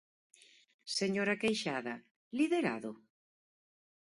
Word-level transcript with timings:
Señora 0.99 1.35
Queixada, 1.41 1.95
¿liderado? 2.37 2.91